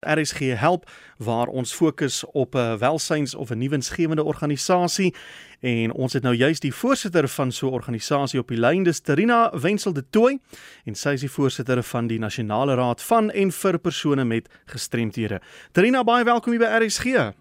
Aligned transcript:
RSG 0.00 0.38
help 0.38 0.90
waar 1.16 1.46
ons 1.46 1.74
fokus 1.74 2.24
op 2.24 2.54
'n 2.54 2.78
welsyns 2.78 3.34
of 3.34 3.50
'n 3.50 3.58
nuwensgewende 3.58 4.24
organisasie 4.24 5.14
en 5.60 5.92
ons 5.92 6.12
het 6.12 6.22
nou 6.22 6.34
juist 6.34 6.62
die 6.62 6.74
voorsitter 6.74 7.28
van 7.28 7.52
so 7.52 7.66
'n 7.66 7.72
organisasie 7.72 8.40
op 8.40 8.48
die 8.48 8.58
lyn 8.58 8.82
dis 8.82 9.00
Terina 9.00 9.58
Wenzel 9.58 9.92
de 9.92 10.04
Tooi 10.10 10.38
en 10.84 10.94
sy 10.94 11.08
is 11.08 11.20
die 11.20 11.30
voorsitter 11.30 11.82
van 11.82 12.06
die 12.06 12.18
Nasionale 12.18 12.74
Raad 12.74 13.02
van 13.02 13.30
en 13.30 13.52
vir 13.52 13.78
persone 13.78 14.24
met 14.24 14.48
gestremthede. 14.64 15.40
Terina 15.72 16.04
baie 16.04 16.24
welkom 16.24 16.52
hier 16.52 16.60
by 16.60 16.84
RSG. 16.84 17.32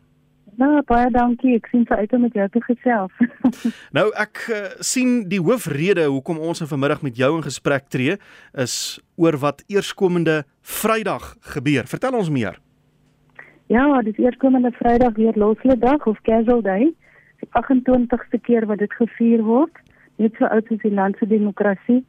Nou 0.60 0.82
baie 0.88 1.08
dankie. 1.14 1.56
Ek 1.56 1.70
sien 1.72 1.86
uit 1.88 2.14
om 2.16 2.26
met 2.26 2.36
jou 2.36 2.48
te 2.52 2.62
gesels. 2.66 3.14
nou 3.98 4.10
ek 4.20 4.42
uh, 4.52 4.58
sien 4.84 5.22
die 5.32 5.40
hoofrede 5.40 6.10
hoekom 6.12 6.42
ons 6.44 6.64
vanmiddag 6.68 7.04
met 7.06 7.20
jou 7.20 7.32
in 7.38 7.46
gesprek 7.46 7.88
tree 7.94 8.18
is 8.66 8.76
oor 9.16 9.40
wat 9.40 9.64
eerskomende 9.72 10.42
Vrydag 10.60 11.32
gebeur. 11.56 11.88
Vertel 11.88 12.20
ons 12.20 12.32
meer. 12.34 12.60
Ja, 13.72 13.86
dis 14.04 14.20
eerskomende 14.20 14.74
Vrydag 14.76 15.16
weer 15.16 15.38
loslede 15.40 15.80
dag 15.80 16.08
of 16.12 16.20
casual 16.28 16.64
day. 16.66 16.92
Die 17.40 17.52
28ste 17.56 18.42
keer 18.44 18.68
wat 18.68 18.84
dit 18.84 18.94
gevier 19.00 19.46
word. 19.48 19.84
Net 20.20 20.36
so 20.36 20.50
oud 20.52 20.68
as 20.74 20.84
die 20.84 20.92
land 20.92 21.16
se 21.22 21.30
demokrasie. 21.30 22.02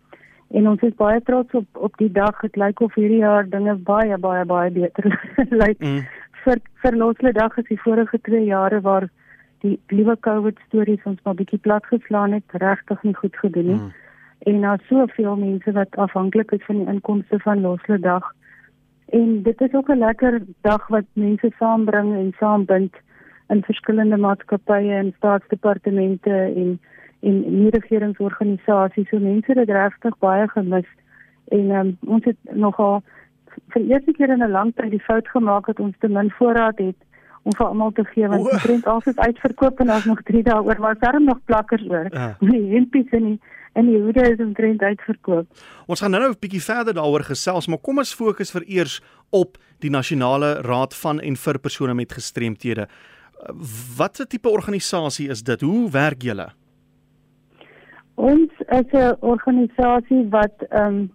En 0.50 0.66
ons 0.66 0.82
is 0.82 0.96
baie 0.98 1.20
trots 1.22 1.54
op 1.54 1.84
op 1.86 1.94
die 2.02 2.10
dag. 2.10 2.40
Dit 2.42 2.58
lyk 2.58 2.82
of 2.82 2.96
hierdie 2.98 3.22
jaar 3.22 3.46
dinge 3.46 3.76
baie 3.86 4.18
baie 4.18 4.42
baie 4.42 4.74
beter 4.74 5.06
lyk. 5.62 5.78
Mm 5.78 6.02
vir 6.44 6.60
vir 6.82 6.96
loslede 6.96 7.38
dag 7.38 7.56
is 7.58 7.68
die 7.68 7.80
vorige 7.80 8.18
2 8.28 8.44
jare 8.44 8.80
waar 8.80 9.08
die 9.60 9.78
liewe 9.88 10.16
COVID 10.26 10.58
stories 10.66 11.04
ons 11.04 11.20
maar 11.24 11.34
bietjie 11.34 11.58
plat 11.58 11.86
geslaan 11.86 12.32
het, 12.32 12.44
regtig 12.52 13.02
nie 13.02 13.14
goed 13.14 13.36
gedoen 13.36 13.66
nie. 13.66 13.78
Hmm. 13.78 13.92
En 14.48 14.60
daar 14.60 14.80
soveel 14.88 15.36
mense 15.36 15.72
wat 15.72 15.96
afhanklik 15.96 16.52
is 16.52 16.64
van 16.64 16.76
die 16.76 16.88
inkomste 16.88 17.38
van 17.38 17.60
loslede 17.60 18.02
dag. 18.02 18.32
En 19.12 19.42
dit 19.42 19.60
is 19.60 19.74
ook 19.74 19.88
'n 19.88 19.98
lekker 19.98 20.42
dag 20.62 20.86
wat 20.88 21.04
mense 21.12 21.50
saambring 21.58 22.14
en 22.14 22.32
saambind 22.38 22.94
in 23.48 23.62
verskillende 23.62 24.16
maatskappye 24.16 24.94
en 24.94 25.12
staatsdepartemente 25.16 26.30
en 26.30 26.78
en 27.20 27.40
nie 27.62 27.70
regeringsorganisasies. 27.70 29.08
So 29.08 29.18
mense 29.18 29.52
het 29.52 29.68
regtig 29.68 30.18
baie 30.18 30.48
gemis. 30.48 30.88
En 31.48 31.70
um, 31.70 31.96
ons 32.06 32.24
het 32.24 32.36
nogal 32.52 33.02
vir 33.72 33.82
die 33.82 33.92
eerste 33.92 34.12
keer 34.12 34.30
in 34.30 34.42
'n 34.42 34.50
lang 34.50 34.74
tyd 34.74 34.90
die 34.90 35.06
fout 35.06 35.28
gemaak 35.28 35.66
dat 35.66 35.80
ons 35.80 35.94
te 35.98 36.08
min 36.08 36.30
voorraad 36.30 36.78
het 36.78 36.96
om 37.42 37.52
vir 37.56 37.66
almal 37.66 37.92
te 37.92 38.04
gee 38.04 38.28
want 38.28 38.50
die 38.50 38.60
prent 38.60 38.86
altyd 38.86 39.18
uitverkoop 39.18 39.80
en 39.80 39.90
ons 39.90 40.04
nog 40.04 40.22
3 40.22 40.42
dae 40.42 40.62
oor 40.62 40.80
maar 40.80 40.98
daarom 40.98 41.24
nog 41.24 41.40
plakkers 41.44 41.84
oor. 41.88 42.06
Ja. 42.12 42.36
Die 42.52 42.66
hempies 42.74 43.10
en 43.10 43.24
die 43.24 43.40
en 43.72 43.86
die 43.86 44.00
hoede 44.02 44.24
is 44.32 44.40
omtrent 44.42 44.82
uitverkoop. 44.82 45.46
Ons 45.86 46.00
gaan 46.00 46.10
nou-nou 46.10 46.32
'n 46.32 46.40
bietjie 46.40 46.62
verder 46.62 46.94
daaroor 46.94 47.22
gesels, 47.22 47.68
maar 47.68 47.78
kom 47.78 47.98
ons 47.98 48.14
fokus 48.14 48.50
vir 48.50 48.64
eers 48.66 49.00
op 49.30 49.58
die 49.78 49.90
nasionale 49.90 50.60
raad 50.62 50.94
van 50.94 51.20
en 51.20 51.36
vir 51.36 51.58
persone 51.58 51.94
met 51.94 52.12
gestremthede. 52.12 52.88
Watter 53.96 54.26
tipe 54.26 54.48
organisasie 54.48 55.28
is 55.30 55.42
dit? 55.42 55.60
Hoe 55.60 55.90
werk 55.90 56.22
julle? 56.22 56.48
Ons 58.14 58.50
is 58.68 58.92
'n 58.92 59.16
organisasie 59.20 60.28
wat 60.28 60.66
ehm 60.68 60.86
um, 60.86 61.10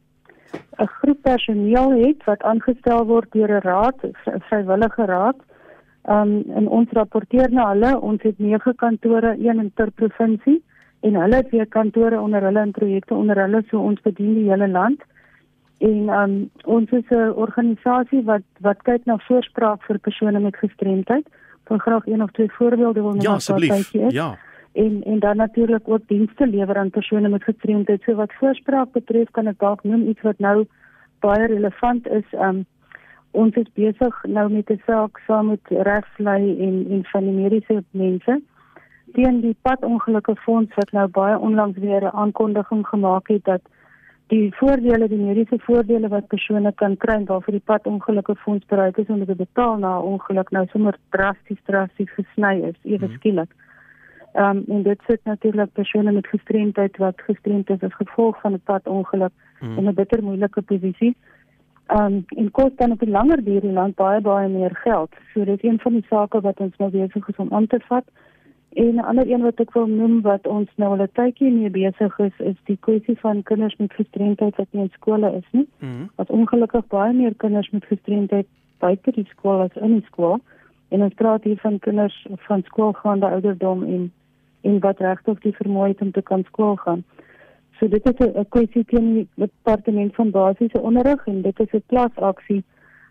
'n 0.78 0.88
groep 1.00 1.22
personeel 1.22 1.92
het 1.92 2.24
wat 2.24 2.42
aangestel 2.44 3.06
word 3.06 3.32
deur 3.32 3.50
'n 3.50 3.68
raad, 3.68 3.96
'n 4.04 4.42
vrywillige 4.50 5.06
raad. 5.06 5.36
Um 6.10 6.44
en 6.56 6.68
ons 6.68 6.90
rapporteer 6.92 7.52
na 7.52 7.70
hulle. 7.72 8.00
Ons 8.02 8.22
het 8.22 8.40
9 8.40 8.76
kantore, 8.76 9.36
een 9.40 9.60
in 9.60 9.72
ter 9.76 9.92
provinsie 9.92 10.64
en 11.00 11.16
hulle 11.16 11.36
het 11.36 11.50
weer 11.50 11.68
kantore 11.68 12.20
onder 12.20 12.42
hulle 12.42 12.60
en 12.60 12.72
projekte 12.72 13.14
onder 13.14 13.42
hulle, 13.42 13.64
so 13.70 13.80
ons 13.80 14.02
bedien 14.02 14.34
die 14.34 14.50
hele 14.50 14.68
land. 14.68 15.02
En 15.78 16.10
um 16.10 16.50
ons 16.64 16.90
is 16.92 17.10
'n 17.10 17.34
organisasie 17.36 18.24
wat 18.24 18.46
wat 18.60 18.82
kyk 18.82 19.06
na 19.06 19.18
voorspraak 19.18 19.82
vir 19.82 20.00
persone 20.00 20.40
met 20.40 20.56
gestremdheid. 20.56 21.28
Van 21.64 21.80
graag 21.80 22.06
een 22.08 22.24
of 22.24 22.32
twee 22.32 22.52
voorbeelde 22.52 23.02
wil 23.02 23.12
ons 23.12 23.24
ja, 23.24 23.34
asseblief. 23.34 23.92
Ja 23.92 24.38
en 24.76 25.04
en 25.04 25.20
dan 25.20 25.38
natuurlik 25.38 25.88
ook 25.88 26.08
dienste 26.08 26.48
lewer 26.48 26.78
aan 26.78 26.90
persone 26.90 27.30
met 27.30 27.44
gestremdheid. 27.44 28.02
So 28.02 28.16
wat 28.16 28.34
voorspraak 28.34 28.92
betref 28.92 29.32
kan 29.32 29.48
ek 29.48 29.60
dalk 29.60 29.84
noem 29.84 30.08
iets 30.08 30.22
wat 30.22 30.40
nou 30.40 30.66
baie 31.24 31.48
relevant 31.48 32.08
is. 32.08 32.28
Um 32.48 32.66
ons 33.32 33.56
is 33.60 33.72
besig 33.76 34.24
nou 34.24 34.50
met 34.52 34.70
'n 34.70 34.82
saak 34.86 35.22
saam 35.28 35.48
met 35.48 35.72
regslei 35.90 36.44
en 36.68 36.76
en 36.90 37.06
van 37.12 37.24
die 37.24 37.38
mediese 37.42 37.84
mense 37.92 38.42
teen 39.14 39.42
die 39.42 39.56
padongelukke 39.62 40.36
fonds 40.36 40.76
wat 40.76 40.92
nou 40.92 41.08
baie 41.08 41.40
onlangs 41.40 41.78
weer 41.78 42.04
'n 42.04 42.18
aankondiging 42.24 42.88
gemaak 42.88 43.28
het 43.28 43.44
dat 43.44 43.62
die 44.28 44.56
voordele 44.56 45.08
die 45.08 45.26
mediese 45.28 45.60
voordele 45.60 46.08
wat 46.08 46.28
persone 46.28 46.72
kan 46.74 46.98
kry 46.98 47.24
waarvoor 47.24 47.54
die 47.54 47.70
padongelukke 47.72 48.36
fonds 48.36 48.66
bereid 48.66 48.98
is 48.98 49.08
om 49.08 49.26
te 49.26 49.36
betaal 49.36 49.78
na 49.78 49.98
'n 49.98 50.08
ongeluk 50.14 50.50
nou 50.52 50.66
sommer 50.68 50.98
drasties 51.10 51.64
drasties 51.64 52.12
gesny 52.12 52.56
is 52.70 52.78
ewe 52.84 53.08
mhm. 53.08 53.16
skielik. 53.16 53.50
Mm 53.50 53.60
-hmm. 53.60 53.66
Ehm 54.36 54.58
um, 54.58 54.64
en 54.68 54.84
dit 54.84 55.00
sit 55.08 55.20
natuurlik 55.24 55.72
persone 55.72 56.12
met 56.12 56.28
gestremdheid 56.28 56.98
wat 56.98 57.22
gestremd 57.22 57.70
is 57.70 57.82
as 57.82 57.94
gevolg 57.94 58.42
van 58.42 58.54
'n 58.54 58.62
padongeluk 58.64 59.32
mm. 59.60 59.78
in 59.78 59.88
'n 59.88 59.94
bitter 59.94 60.24
moeilike 60.24 60.62
posisie. 60.62 61.16
Ehm 61.86 62.06
um, 62.06 62.26
en 62.28 62.52
kos 62.52 62.72
dan 62.76 62.92
op 62.92 63.02
'n 63.02 63.10
langer 63.10 63.44
duur 63.44 63.64
in 63.64 63.74
land 63.74 63.96
baie 63.96 64.22
baie 64.22 64.50
meer 64.50 64.76
geld. 64.76 65.12
So 65.34 65.44
dit 65.44 65.64
is 65.64 65.70
een 65.70 65.80
van 65.80 65.92
die 65.92 66.06
sake 66.10 66.42
wat 66.42 66.60
ons 66.60 66.78
nou 66.78 66.92
besig 66.92 67.28
is 67.28 67.36
om 67.36 67.54
aan 67.54 67.68
te 67.68 67.80
vat. 67.88 68.04
En 68.74 68.96
'n 68.96 69.00
ander 69.00 69.32
een 69.32 69.42
wat 69.42 69.60
ek 69.60 69.74
wil 69.74 69.88
noem 69.88 70.22
wat 70.22 70.48
ons 70.48 70.70
nou 70.76 70.90
al 70.92 71.04
'n 71.04 71.10
tydjie 71.14 71.52
mee 71.52 71.70
besig 71.70 72.20
is, 72.20 72.40
is 72.40 72.60
die 72.64 72.78
kwessie 72.80 73.20
van 73.20 73.44
kinders 73.44 73.76
met 73.76 73.94
gestremdheid 73.94 74.56
wat 74.56 74.68
nie 74.72 74.82
in 74.82 74.92
skole 74.92 75.36
is 75.36 75.48
nie. 75.52 75.68
Mm. 75.80 76.10
Wat 76.16 76.30
ongelukkig 76.30 76.88
baie 76.88 77.14
meer 77.14 77.36
kinders 77.36 77.70
met 77.70 77.86
gestremdheid 77.86 78.48
buite 78.80 79.12
die 79.12 79.28
skool 79.30 79.62
as 79.62 79.76
in 79.76 79.92
die 79.92 80.06
skool. 80.06 80.40
En 80.90 81.02
ons 81.02 81.14
praat 81.14 81.44
hier 81.44 81.58
van 81.58 81.80
kinders 81.80 82.28
van 82.36 82.64
skoolgaande 82.64 83.26
ouderdom 83.26 83.84
en 83.84 84.12
en 84.66 84.80
wat 84.84 85.00
regtig 85.00 85.40
die 85.46 85.56
vermoë 85.56 85.92
het 85.94 86.02
om 86.02 86.12
te 86.12 86.22
kan 86.22 86.44
skool 86.50 86.76
gaan. 86.84 87.04
So 87.80 87.88
dit 87.88 88.06
is 88.06 88.28
'n 88.34 88.50
kwessie 88.50 88.86
teen 88.86 89.14
die 89.14 89.28
departement 89.36 90.16
van 90.16 90.32
basiese 90.32 90.80
onderrig 90.80 91.28
en 91.28 91.42
dit 91.42 91.60
is 91.60 91.74
'n 91.74 91.84
klasaksie 91.88 92.64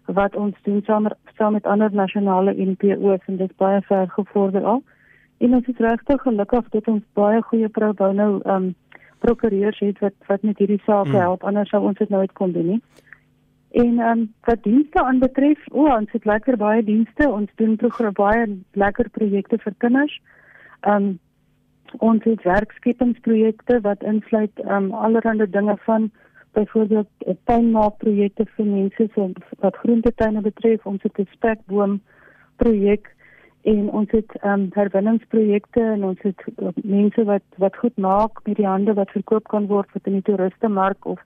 wat 0.07 0.37
ons 0.37 0.57
doen 0.63 0.83
saam 0.85 1.09
saam 1.37 1.53
met 1.53 1.67
ander 1.67 1.93
nasionale 1.93 2.55
NPO's 2.57 3.25
en 3.27 3.37
dit 3.37 3.57
baie 3.57 3.81
ver 3.83 4.09
gevorder 4.11 4.65
al. 4.65 4.83
En 5.39 5.55
ons 5.55 5.67
is 5.67 5.79
regtig 5.79 6.23
gelukkig 6.23 6.69
dat 6.69 6.89
ons 6.89 7.03
baie 7.13 7.43
goeie 7.43 7.69
pro 7.69 7.93
bono 7.93 8.41
um 8.45 8.75
prokureurs 9.19 9.79
het 9.79 9.99
wat 9.99 10.15
wat 10.27 10.43
met 10.43 10.59
hierdie 10.59 10.83
saak 10.85 11.07
hmm. 11.07 11.15
help 11.15 11.45
anders 11.45 11.69
sou 11.69 11.83
ons 11.83 11.99
dit 11.99 12.09
nooit 12.09 12.33
kon 12.33 12.53
doen 12.53 12.67
nie. 12.67 12.83
En 13.71 13.99
um 13.99 14.33
wat 14.47 14.63
dienste 14.63 15.03
aanbetref, 15.03 15.59
o, 15.73 15.89
ons 15.97 16.11
het 16.13 16.25
lekker 16.25 16.57
baie 16.57 16.85
dienste, 16.85 17.29
ons 17.29 17.51
doen 17.55 17.77
program 17.77 18.13
baie 18.13 18.59
lekker 18.73 19.11
projekte 19.11 19.59
vir 19.59 19.75
kinders. 19.79 20.21
Um 20.87 21.19
ons 21.99 22.25
het 22.25 22.43
werkskepingsprojekte 22.43 23.81
wat 23.81 24.03
insluit 24.03 24.65
um, 24.65 24.93
allerlei 24.93 25.50
dinge 25.50 25.77
van 25.87 26.10
byvoorbeeld 26.53 27.09
'n 27.27 27.38
tuinmaakprojekte 27.44 28.47
vir 28.56 28.66
mense 28.66 29.09
so 29.15 29.31
wat 29.59 29.77
groentetuine 29.77 30.41
betref 30.41 30.87
ons 30.87 31.03
het 31.03 31.19
'n 31.19 31.28
spekboom 31.31 32.00
projek 32.56 33.15
en 33.62 33.91
ons 33.91 34.10
het 34.10 34.31
um, 34.44 34.69
herwinningsprojekte 34.72 35.81
en 35.81 36.05
ons 36.05 36.19
het 36.22 36.41
uh, 36.56 36.69
mense 36.75 37.25
wat 37.25 37.43
wat 37.56 37.77
goed 37.77 37.97
maak 37.97 38.41
met 38.44 38.56
die 38.56 38.66
hande 38.66 38.94
wat 38.94 39.11
verkoop 39.11 39.49
kan 39.49 39.66
word 39.66 39.88
vir 39.93 40.00
die 40.05 40.22
toeriste 40.22 40.69
mark 40.69 41.06
of 41.06 41.21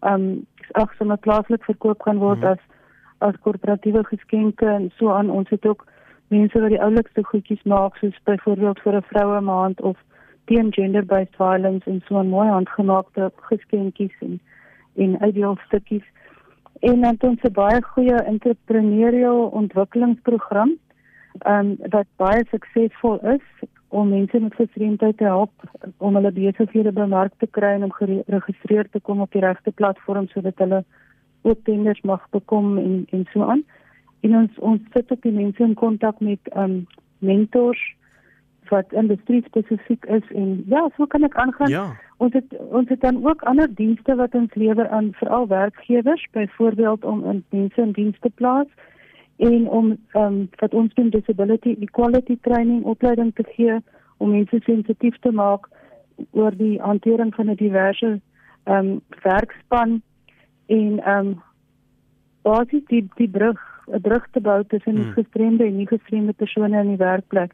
ehm 0.00 0.14
um, 0.14 0.46
ag 0.72 0.92
sommer 0.94 1.16
plaaslik 1.16 1.64
verkoop 1.64 2.02
kan 2.02 2.18
word 2.18 2.38
mm 2.38 2.42
-hmm. 2.42 2.52
as 2.52 2.60
as 3.18 3.40
korporatiewe 3.40 4.04
geskenke 4.04 4.66
en 4.66 4.90
so 4.96 5.10
aan 5.10 5.30
ons 5.30 5.48
het 5.50 5.66
ook 5.66 5.86
mense 6.30 6.60
wat 6.60 6.70
die 6.70 6.82
oulikste 6.82 7.24
goedjies 7.24 7.62
maak 7.72 7.96
soos 7.98 8.18
byvoorbeeld 8.28 8.80
vir 8.84 8.96
'n 8.96 9.08
vroue 9.10 9.40
maand 9.40 9.80
of 9.80 9.96
teen 10.46 10.72
gender 10.72 11.04
based 11.06 11.36
violence 11.36 11.90
en 11.90 12.02
so 12.06 12.18
'n 12.18 12.28
mooi 12.28 12.48
handgemaakte 12.48 13.32
geskenkies 13.50 14.16
en 14.20 14.40
en 14.96 15.18
ideal 15.28 15.56
stukkies 15.66 16.06
en 16.80 17.00
dan 17.00 17.16
ons 17.20 17.42
'n 17.42 17.52
baie 17.52 17.82
goeie 17.82 18.22
entrepreneurial 18.34 19.40
ontwikkelingsprogram 19.62 20.70
um, 21.46 21.76
wat 21.90 22.06
baie 22.16 22.44
suksesvol 22.50 23.18
is 23.34 23.46
om 23.88 24.08
mense 24.08 24.40
met 24.40 24.54
gestremdheid 24.54 25.16
te 25.16 25.24
help 25.24 25.52
om 25.96 26.14
hulle 26.14 26.32
besighede 26.32 26.92
bemark 26.92 27.32
te 27.38 27.46
kry 27.46 27.72
en 27.74 27.84
om 27.84 27.92
geregistreer 27.92 28.90
te 28.90 29.00
kom 29.00 29.20
op 29.20 29.32
die 29.32 29.40
regte 29.40 29.70
platform 29.70 30.28
sodat 30.28 30.58
hulle 30.58 30.84
ook 31.42 31.64
tenders 31.64 32.00
mag 32.00 32.26
bekom 32.30 32.78
en 32.78 33.06
en 33.10 33.26
so 33.32 33.42
aan 33.42 33.64
en 34.20 34.36
ons 34.36 34.58
ons 34.58 34.80
sit 34.92 35.10
op 35.10 35.22
die 35.22 35.32
mense 35.32 35.62
in 35.62 35.74
kontak 35.74 36.20
met 36.20 36.52
um 36.56 36.86
mentors 37.18 37.80
wat 38.70 38.92
industrie 38.92 39.42
spesifiek 39.46 40.04
is 40.04 40.26
en 40.34 40.62
ja, 40.70 40.84
so 40.96 41.06
kan 41.06 41.26
ek 41.26 41.34
aangaan. 41.34 41.72
Ja. 41.72 41.86
Ons 42.22 42.36
het 42.38 42.54
ons 42.70 42.88
het 42.88 43.00
dan 43.00 43.18
ook 43.26 43.42
ander 43.42 43.74
dienste 43.74 44.14
wat 44.14 44.34
ons 44.34 44.54
lewer 44.54 44.88
aan 44.88 45.10
veral 45.18 45.48
werkgewers, 45.48 46.26
byvoorbeeld 46.32 47.04
om 47.04 47.24
in 47.24 47.44
mense 47.50 47.82
in 47.82 47.92
diens 47.92 48.18
te 48.20 48.30
plaas 48.34 48.68
en 49.36 49.68
om 49.68 49.96
um 50.14 50.48
wat 50.60 50.74
ons 50.74 50.94
doen 50.94 51.10
disability 51.10 51.76
equality 51.80 52.38
training 52.40 52.84
opleiding 52.84 53.34
te 53.34 53.44
gee 53.56 53.78
om 54.16 54.30
mense 54.30 54.60
sensitief 54.64 55.16
te 55.20 55.32
maak 55.32 55.68
oor 56.30 56.56
die 56.56 56.76
hantering 56.80 57.34
van 57.34 57.50
'n 57.50 57.56
diverse 57.56 58.20
um 58.64 59.00
werkspan 59.22 60.02
en 60.66 61.08
um 61.08 61.42
basies 62.42 62.84
die 62.86 63.08
die 63.16 63.28
brug 63.28 63.60
'n 63.92 64.00
brug 64.00 64.26
te 64.30 64.40
bou 64.40 64.64
tussen 64.66 64.96
hmm. 64.96 65.12
gestremde 65.12 65.64
en 65.64 65.76
nie 65.76 65.86
gestremde 65.86 66.32
persone 66.32 66.80
in 66.80 66.88
die 66.88 66.96
werkplek. 66.96 67.52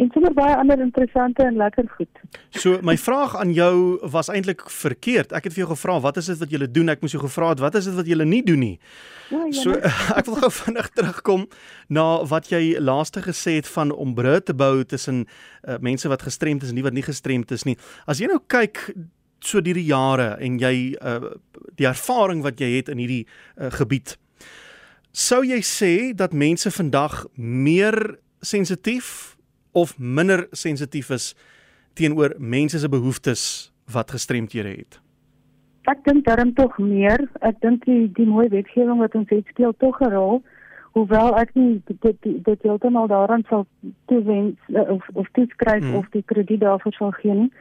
En 0.00 0.08
sommer 0.12 0.32
baie 0.34 0.54
ander 0.56 0.80
interessante 0.80 1.44
en 1.44 1.56
lekker 1.60 1.84
goed. 1.96 2.20
So 2.50 2.78
my 2.82 2.96
vraag 2.96 3.36
aan 3.36 3.52
jou 3.52 3.98
was 4.10 4.30
eintlik 4.32 4.64
verkeerd. 4.72 5.34
Ek 5.36 5.44
het 5.46 5.54
vir 5.54 5.66
jou 5.66 5.68
gevra 5.74 5.98
wat 6.00 6.16
is 6.16 6.30
dit 6.32 6.40
wat 6.40 6.50
julle 6.50 6.68
doen? 6.70 6.88
Ek 6.88 7.04
moes 7.04 7.12
jou 7.12 7.20
gevra 7.22 7.52
het 7.52 7.60
wat 7.62 7.76
is 7.78 7.90
dit 7.90 7.94
wat 7.94 8.08
julle 8.08 8.24
nie 8.24 8.40
doen 8.46 8.62
nie. 8.64 8.78
Ja, 9.28 9.44
ja, 9.44 9.52
so 9.52 9.76
ek 10.18 10.30
wil 10.30 10.40
gou 10.40 10.50
vinnig 10.62 10.88
terugkom 10.96 11.46
na 11.92 12.06
wat 12.30 12.48
jy 12.50 12.80
laaste 12.80 13.22
gesê 13.22 13.58
het 13.60 13.68
van 13.68 13.92
om 13.92 14.16
brûe 14.16 14.40
te 14.40 14.56
bou 14.56 14.80
tussen 14.88 15.26
uh, 15.26 15.76
mense 15.78 16.08
wat 16.08 16.24
gestremd 16.24 16.64
is 16.64 16.72
en 16.72 16.80
nie 16.80 16.86
wat 16.88 16.96
nie 16.96 17.06
gestremd 17.06 17.52
is 17.52 17.68
nie. 17.68 17.76
As 18.08 18.22
jy 18.22 18.32
nou 18.32 18.40
kyk 18.48 18.88
so 19.44 19.60
deur 19.60 19.76
die 19.76 19.90
jare 19.90 20.32
en 20.40 20.58
jy 20.62 20.74
uh, 20.98 21.34
die 21.76 21.86
ervaring 21.90 22.42
wat 22.46 22.60
jy 22.62 22.78
het 22.78 22.88
in 22.88 23.02
hierdie 23.02 23.24
uh, 23.26 23.68
gebied 23.76 24.16
sou 25.12 25.44
jy 25.44 25.60
sê 25.60 26.12
dat 26.16 26.32
mense 26.32 26.70
vandag 26.70 27.26
meer 27.36 28.18
sensitief 28.40 29.36
of 29.72 29.98
minder 29.98 30.48
sensitief 30.52 31.10
is 31.10 31.34
teenoor 31.94 32.34
mense 32.38 32.78
se 32.78 32.88
behoeftes 32.88 33.72
wat 33.92 34.10
gestremdhede 34.10 34.68
het? 34.68 35.00
Ek 35.90 36.04
dink 36.06 36.24
daarom 36.24 36.52
tog 36.54 36.78
meer. 36.78 37.24
Ek 37.42 37.58
dink 37.60 37.84
die 37.84 38.06
die 38.14 38.26
mooi 38.26 38.48
wetgewing 38.48 39.00
wat 39.02 39.14
ons 39.18 39.30
het 39.34 39.46
speel 39.50 39.74
tog 39.78 40.00
'n 40.00 40.12
rol. 40.14 40.42
Hoewel 40.94 41.36
ek 41.40 41.54
nie 41.54 41.82
dit 41.86 42.16
dit 42.22 42.62
heeltemal 42.62 43.06
daaraan 43.06 43.44
sal 43.48 43.66
toewens 44.06 44.56
uh, 44.68 44.88
of 44.88 45.02
of 45.12 45.26
toeskryf 45.32 45.82
hmm. 45.82 45.94
of 45.94 46.06
die 46.10 46.22
krediet 46.22 46.60
daarvoor 46.60 46.92
sal 46.92 47.10
gee 47.10 47.34
nie. 47.34 47.52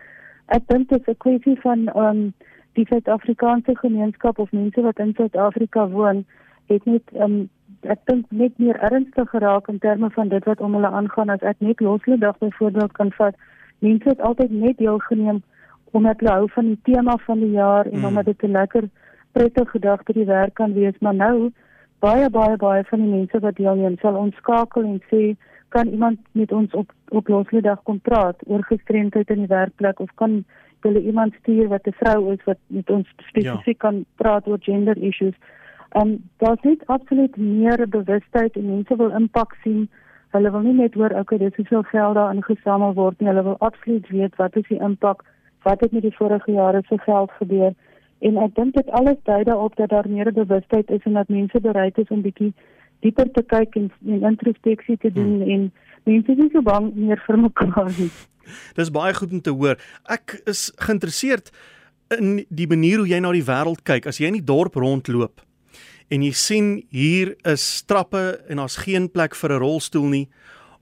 Ek 0.47 0.67
dink 0.67 0.89
dit 0.89 1.01
is 1.01 1.07
'n 1.07 1.17
kwessie 1.17 1.57
van 1.61 1.89
um 1.95 2.33
die 2.73 2.85
Suid-Afrikaanse 2.85 3.75
gemeenskap 3.75 4.39
of 4.39 4.51
mense 4.51 4.81
wat 4.81 4.99
in 4.99 5.13
Suid-Afrika 5.17 5.87
woon, 5.87 6.25
het 6.73 6.85
net 6.85 7.15
um 7.25 7.49
ek 7.81 8.01
dink 8.05 8.25
net 8.29 8.57
meer 8.61 8.77
ernstig 8.87 9.29
geraak 9.29 9.69
in 9.71 9.79
terme 9.79 10.09
van 10.15 10.29
dit 10.29 10.45
wat 10.45 10.61
om 10.61 10.75
hulle 10.77 10.91
aangaan 10.99 11.33
as 11.33 11.45
ek 11.51 11.59
net 11.59 11.79
losledag 11.81 12.37
byvoorbeeld 12.37 12.91
kan 12.97 13.11
vat. 13.17 13.35
Mense 13.79 14.09
het 14.09 14.21
altyd 14.21 14.51
net 14.51 14.77
deelgeneem 14.77 15.41
omdat 15.91 16.19
hulle 16.19 16.35
hou 16.37 16.49
van 16.55 16.65
die 16.71 16.79
tema 16.83 17.17
van 17.25 17.39
die 17.39 17.51
jaar 17.51 17.85
en 17.85 17.99
mm. 17.99 18.05
omdat 18.05 18.25
dit 18.25 18.43
'n 18.43 18.51
lekker 18.51 18.89
prettige 19.31 19.79
dag 19.79 20.03
by 20.03 20.13
die 20.13 20.25
werk 20.25 20.53
kan 20.53 20.73
wees, 20.73 20.97
maar 20.99 21.15
nou 21.15 21.51
baie 21.99 22.29
baie 22.29 22.57
baie 22.57 22.83
van 22.89 22.99
die 22.99 23.13
mense 23.15 23.39
wat 23.39 23.55
deelneem 23.55 23.97
sal 24.01 24.15
ons 24.15 24.35
skakel 24.35 24.83
en 24.83 25.01
sê 25.11 25.35
kan 25.69 25.87
iemand 25.87 26.19
met 26.31 26.51
ons 26.51 26.73
op 26.73 26.91
op 27.09 27.27
losledag 27.27 27.83
kom 27.83 27.99
praat 27.99 28.37
oor 28.45 28.63
gestremdheid 28.63 29.29
in 29.29 29.43
die 29.45 29.53
werkplek 29.53 29.99
of 29.99 30.09
kan 30.15 30.43
hulle 30.81 31.01
iemand 31.01 31.33
stuur 31.39 31.67
wat 31.67 31.87
'n 31.87 31.97
vrou 32.01 32.31
is 32.33 32.43
wat 32.43 32.57
met 32.67 32.89
ons 32.89 33.07
spesifiek 33.29 33.81
ja. 33.81 33.89
kan 33.89 34.05
praat 34.15 34.47
oor 34.47 34.57
gender 34.59 34.97
issues. 34.97 35.35
Ehm 35.91 36.07
um, 36.07 36.29
daar's 36.37 36.61
net 36.61 36.85
absoluut 36.85 37.37
meer 37.37 37.89
bewustheid 37.89 38.55
en 38.55 38.65
mense 38.65 38.95
wil 38.95 39.09
impak 39.09 39.55
sien. 39.63 39.89
Hulle 40.31 40.51
wil 40.51 40.61
nie 40.63 40.73
net 40.73 40.93
hoor 40.93 41.11
okay, 41.19 41.37
dis 41.37 41.55
hoeveel 41.55 41.83
geld 41.83 42.15
daar 42.15 42.33
ingesamel 42.33 42.93
word 42.93 43.19
nie. 43.19 43.27
Hulle 43.27 43.43
wil 43.43 43.57
absoluut 43.59 44.07
weet 44.09 44.35
wat 44.35 44.55
is 44.55 44.67
die 44.67 44.79
impak? 44.79 45.25
Wat 45.67 45.83
het 45.83 45.91
met 45.91 46.01
die 46.07 46.15
vorige 46.15 46.51
jare 46.51 46.83
se 46.87 46.97
geld 46.97 47.31
gebeur? 47.39 47.75
En 48.19 48.37
ek 48.37 48.55
dink 48.55 48.73
dit 48.77 48.89
alles 48.89 49.19
dui 49.23 49.43
daarop 49.43 49.75
dat 49.75 49.89
daar 49.89 50.07
meer 50.09 50.31
bewustheid 50.33 50.89
is 50.89 51.03
en 51.03 51.19
dat 51.19 51.27
mense 51.27 51.59
bereid 51.59 51.97
is 51.97 52.07
om 52.07 52.23
bietjie 52.23 52.53
dieper 53.03 53.31
te 53.31 53.43
kyk 53.43 53.75
en, 53.75 53.91
en 54.07 54.25
introspeksie 54.31 54.97
te 54.97 55.11
doen 55.11 55.41
hmm. 55.41 55.51
en 55.51 55.71
mense 56.03 56.31
is 56.31 56.37
nie 56.37 56.49
so 56.55 56.61
bang 56.61 56.91
meer 56.95 57.19
vir 57.27 57.41
mekaar 57.49 57.91
nie. 57.97 58.11
Dis 58.79 58.95
baie 58.95 59.13
goed 59.13 59.31
om 59.35 59.41
te 59.43 59.51
hoor. 59.51 59.75
Ek 60.07 60.39
is 60.45 60.69
geïnteresseerd 60.79 61.51
in 62.15 62.45
die 62.47 62.71
manier 62.71 63.03
hoe 63.03 63.09
jy 63.11 63.19
na 63.19 63.35
die 63.35 63.47
wêreld 63.47 63.83
kyk. 63.83 64.07
As 64.07 64.23
jy 64.23 64.31
in 64.31 64.39
die 64.39 64.47
dorp 64.47 64.79
rondloop 64.79 65.41
en 66.11 66.23
jy 66.25 66.31
sien 66.35 66.69
hier 66.91 67.35
is 67.47 67.83
trappe 67.87 68.41
en 68.51 68.59
daar's 68.61 68.77
geen 68.83 69.09
plek 69.11 69.35
vir 69.35 69.53
'n 69.53 69.63
rolstoel 69.63 70.07
nie 70.07 70.27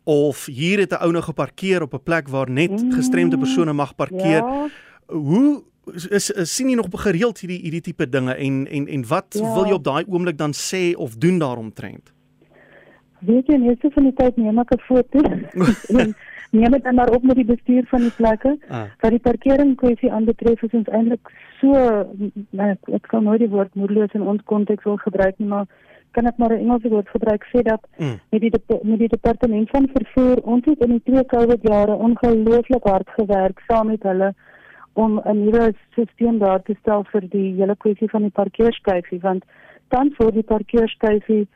of 0.09 0.45
hier 0.45 0.79
het 0.79 0.91
'n 0.91 1.03
ou 1.03 1.11
nou 1.11 1.23
geparkeer 1.23 1.81
op 1.81 1.93
'n 1.93 2.03
plek 2.03 2.27
waar 2.27 2.49
net 2.49 2.81
hmm. 2.81 2.91
gestremde 2.91 3.37
persone 3.37 3.73
mag 3.73 3.95
parkeer. 3.95 4.43
Ja. 4.43 4.67
Hoe 5.07 5.63
is, 5.93 6.31
is 6.31 6.55
sien 6.55 6.69
jy 6.69 6.75
nog 6.75 6.87
gereeld 6.91 7.39
hierdie 7.39 7.61
hierdie 7.61 7.81
tipe 7.81 8.09
dinge 8.09 8.33
en 8.33 8.67
en 8.67 8.87
en 8.87 9.07
wat 9.07 9.35
ja. 9.39 9.53
wil 9.53 9.65
jy 9.65 9.73
op 9.73 9.83
daai 9.83 10.05
oomblik 10.07 10.37
dan 10.37 10.53
sê 10.53 10.95
of 10.95 11.15
doen 11.15 11.39
daaromtrent? 11.39 12.13
Weet 13.19 13.47
jy, 13.47 13.57
net 13.57 13.81
so 13.81 13.89
van 13.89 14.03
die 14.03 14.13
tyd 14.13 14.37
neem 14.37 14.59
ek 14.59 14.73
'n 14.73 14.79
foto 14.87 15.19
en 16.01 16.15
neem 16.49 16.71
dit 16.71 16.83
dan 16.83 16.95
maar 16.95 17.09
op 17.13 17.23
met 17.23 17.35
die 17.35 17.45
bestuur 17.45 17.85
van 17.85 17.99
die 17.99 18.15
plekke. 18.15 18.57
Ah. 18.67 18.83
Wat 18.99 19.11
die 19.11 19.19
parkering 19.19 19.75
kwessie 19.75 20.11
aanbetref, 20.11 20.63
is 20.63 20.73
ons 20.73 20.87
eintlik 20.87 21.31
so 21.59 21.73
nou, 22.49 22.71
ek 22.93 23.07
kan 23.07 23.23
nooit 23.23 23.39
die 23.39 23.49
woord 23.49 23.75
moedeloos 23.75 24.13
in 24.17 24.21
ons 24.21 24.43
konteks 24.43 24.83
wil 24.83 24.97
gebruik 24.97 25.37
nie, 25.37 25.47
maar 25.47 25.67
kan 26.11 26.25
ek 26.25 26.37
maar 26.37 26.53
'n 26.53 26.63
Engelse 26.65 26.89
woord 26.89 27.09
gebruik 27.09 27.43
sê 27.51 27.61
dat 27.61 27.81
mm. 27.97 28.19
met 28.29 28.41
die 28.41 28.51
met 28.81 28.99
die 28.99 29.07
departement 29.07 29.69
van 29.69 29.89
vervoer 29.93 30.37
ons 30.43 30.65
het 30.65 30.79
in 30.79 30.89
die 30.97 31.03
twee 31.03 31.25
COVID 31.25 31.61
jare 31.61 31.95
ongelooflik 31.95 32.83
hard 32.83 33.09
gewerk 33.09 33.61
saam 33.67 33.87
met 33.87 34.03
hulle 34.03 34.33
om 34.93 35.21
'n 35.23 35.43
nuwe 35.43 35.73
stelsel 35.91 36.37
daar 36.37 36.61
te 36.61 36.75
stel 36.79 37.03
vir 37.11 37.23
die 37.29 37.53
hele 37.59 37.75
kwessie 37.75 38.09
van 38.09 38.21
die 38.21 38.37
parkeerskyfie 38.41 39.19
want 39.19 39.43
dan 39.87 40.13
voor 40.17 40.31
die 40.31 40.43
parkeerskyfie 40.43 41.47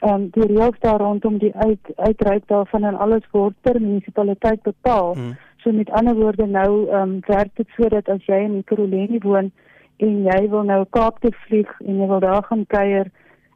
ehm 0.00 0.14
um, 0.14 0.28
die 0.32 0.46
reëls 0.46 0.78
daar 0.80 1.00
rondom 1.00 1.38
die 1.38 1.54
uit 1.54 1.92
uitreik 1.96 2.46
daarvan 2.46 2.84
en 2.84 2.94
alles 2.94 3.26
word 3.30 3.54
per 3.60 3.80
munisipaliteit 3.80 4.62
bepaal. 4.62 5.14
Mm. 5.14 5.36
So 5.56 5.72
met 5.72 5.90
ander 5.90 6.14
woorde 6.14 6.46
nou 6.46 6.88
ehm 6.88 7.02
um, 7.02 7.20
werk 7.26 7.50
dit 7.54 7.68
sodat 7.76 8.08
as 8.08 8.24
jy 8.26 8.40
in 8.44 8.56
Ekurhuleni 8.56 9.18
woon 9.22 9.52
en 9.96 10.22
jy 10.24 10.48
wil 10.48 10.62
nou 10.62 10.84
Kaap 10.90 11.20
toe 11.20 11.32
vlieg 11.46 11.80
en 11.80 12.00
jy 12.00 12.06
wil 12.06 12.20
daar 12.20 12.44
gaan 12.44 12.66
kuier 12.66 13.10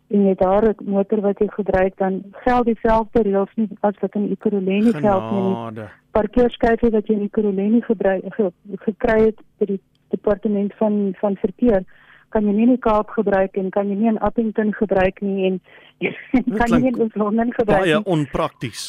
en 0.09 0.27
jy 0.27 0.35
daar 0.35 0.69
'n 0.69 0.91
motor 0.91 1.21
wat 1.21 1.39
jy 1.39 1.49
gebruik 1.49 1.97
dan 1.97 2.23
geld 2.31 2.67
dieselfde 2.67 3.23
reëls 3.23 3.55
nie 3.55 3.69
as 3.81 3.95
wat 4.01 4.15
in 4.15 4.31
Ekurhuleni 4.31 4.93
geld 4.93 5.31
nie. 5.33 5.85
Parkeerskyfie 6.11 6.91
wat 6.91 7.07
jy 7.07 7.15
in 7.15 7.23
Ekurhuleni 7.23 7.81
gebruik 7.81 8.35
ge, 8.35 8.53
gekry 8.77 9.21
het 9.25 9.41
by 9.59 9.67
die 9.67 9.81
departement 10.09 10.75
van 10.75 11.15
van 11.21 11.37
verkeer 11.37 11.85
kan 12.37 12.45
jy 12.45 12.53
nie 12.53 12.69
in 12.69 12.77
die 12.77 12.85
Kaap 12.85 13.17
gebruik 13.17 13.57
en 13.57 13.73
kan 13.73 13.89
jy 13.89 13.97
nie 13.97 14.13
in 14.13 14.21
Appington 14.29 14.75
gebruik 14.77 15.25
nie 15.25 15.49
en 15.49 15.59
kan 16.61 16.69
jy 16.77 16.85
nie 16.85 16.93
in 16.93 17.11
Londen 17.15 17.53
gebruik 17.57 17.85
nie. 17.85 17.97
Baie 17.97 18.05
onprakties. 18.05 18.87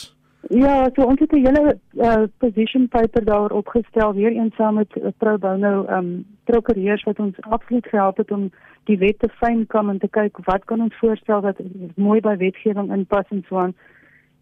Ja, 0.49 0.89
so 0.95 1.03
ons 1.03 1.19
het 1.19 1.31
'n 1.31 1.45
hele 1.45 1.79
uh, 1.93 2.23
position 2.37 2.87
paper 2.87 3.25
daar 3.25 3.51
opgestel 3.51 4.13
weer 4.13 4.31
eens 4.31 4.55
saam 4.55 4.75
met 4.75 4.95
uh, 4.95 5.07
Pro 5.17 5.37
Bono 5.37 5.85
ehm 5.85 5.97
um, 5.97 6.25
prokureurs 6.43 7.03
wat 7.03 7.19
ons 7.19 7.35
absoluut 7.41 7.87
gehelp 7.87 8.17
het 8.17 8.31
om 8.31 8.51
die 8.83 8.97
wet 8.97 9.19
te 9.19 9.29
fyn 9.29 9.65
kom 9.67 9.89
en 9.89 9.99
te 9.99 10.07
kyk 10.07 10.37
wat 10.45 10.65
kan 10.65 10.81
ons 10.81 10.95
voorstel 10.99 11.41
wat 11.41 11.59
mooi 11.95 12.19
by 12.21 12.37
wetgewing 12.37 12.91
inpas 12.93 13.25
en 13.29 13.43
so 13.47 13.57
aan. 13.57 13.75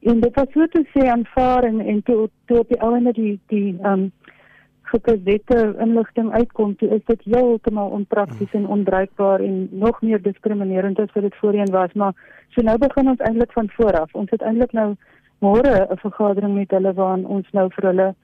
En 0.02 0.20
dit 0.20 0.36
was 0.36 0.52
so 0.54 0.68
te 0.68 0.86
sê 0.94 1.08
aanvaar 1.10 1.64
en 1.64 1.80
en 1.80 2.04
toe 2.04 2.30
toe 2.46 2.60
op 2.60 2.70
die 2.70 2.82
ouene 2.82 3.14
die 3.14 3.40
die 3.48 3.78
ehm 3.82 3.92
um, 3.92 4.12
gekwette 4.92 5.76
inligting 5.80 6.32
uitkom, 6.32 6.76
toe 6.76 6.90
is 6.96 7.06
dit 7.06 7.22
heeltemal 7.24 7.90
onprakties 7.90 8.54
en 8.54 8.68
onbruikbaar 8.68 9.40
en 9.40 9.68
nog 9.72 10.02
meer 10.02 10.22
diskriminerend 10.22 11.00
as 11.00 11.12
wat 11.14 11.24
dit 11.24 11.36
voorheen 11.36 11.72
was, 11.72 11.94
maar 11.94 12.14
so 12.50 12.62
nou 12.62 12.78
begin 12.78 13.10
ons 13.10 13.20
eintlik 13.20 13.52
van 13.52 13.70
voor 13.70 14.00
af. 14.00 14.14
Ons 14.14 14.30
het 14.30 14.42
eintlik 14.42 14.72
nou 14.72 14.96
môre 15.40 15.88
'n 15.92 15.98
vergadering 15.98 16.54
met 16.56 16.72
hulle 16.72 16.94
waarin 16.94 17.26
ons 17.26 17.48
nou 17.52 17.70
vir 17.70 17.86
hulle 17.90 18.16